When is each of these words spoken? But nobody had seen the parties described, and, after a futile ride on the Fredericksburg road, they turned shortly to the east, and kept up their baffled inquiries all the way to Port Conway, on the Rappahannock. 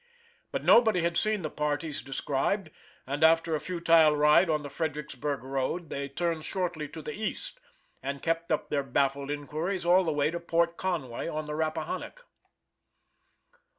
But 0.51 0.63
nobody 0.63 1.01
had 1.03 1.15
seen 1.15 1.43
the 1.43 1.51
parties 1.51 2.01
described, 2.01 2.71
and, 3.05 3.23
after 3.23 3.53
a 3.53 3.59
futile 3.59 4.15
ride 4.17 4.49
on 4.49 4.63
the 4.63 4.69
Fredericksburg 4.71 5.43
road, 5.43 5.91
they 5.91 6.09
turned 6.09 6.43
shortly 6.43 6.89
to 6.89 7.03
the 7.03 7.13
east, 7.13 7.59
and 8.01 8.19
kept 8.23 8.51
up 8.51 8.71
their 8.71 8.81
baffled 8.81 9.29
inquiries 9.29 9.85
all 9.85 10.03
the 10.03 10.11
way 10.11 10.31
to 10.31 10.39
Port 10.39 10.75
Conway, 10.75 11.27
on 11.27 11.45
the 11.45 11.53
Rappahannock. 11.53 12.21